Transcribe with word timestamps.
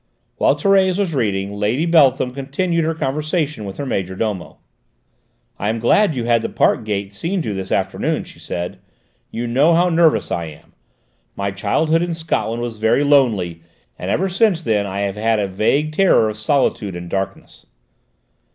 While 0.37 0.55
Thérèse 0.55 0.97
was 0.97 1.13
reading, 1.13 1.53
Lady 1.53 1.85
Beltham 1.85 2.31
continued 2.31 2.83
her 2.85 2.95
conversation 2.95 3.65
with 3.65 3.77
her 3.77 3.85
major 3.85 4.15
domo. 4.15 4.57
"I 5.59 5.69
am 5.69 5.77
glad 5.77 6.15
you 6.15 6.23
had 6.23 6.41
the 6.41 6.49
park 6.49 6.83
gate 6.85 7.13
seen 7.13 7.43
to 7.43 7.53
this 7.53 7.71
afternoon," 7.71 8.23
she 8.23 8.39
said. 8.39 8.79
"You 9.29 9.45
know 9.45 9.75
how 9.75 9.89
nervous 9.89 10.31
I 10.31 10.45
am. 10.45 10.73
My 11.35 11.51
childhood 11.51 12.01
in 12.01 12.15
Scotland 12.15 12.63
was 12.63 12.79
very 12.79 13.03
lonely, 13.03 13.61
and 13.99 14.09
ever 14.09 14.27
since 14.27 14.63
then 14.63 14.87
I 14.87 15.01
have 15.01 15.17
had 15.17 15.37
a 15.37 15.47
vague 15.47 15.91
terror 15.91 16.29
of 16.29 16.37
solitude 16.39 16.95
and 16.95 17.07
darkness." 17.07 17.67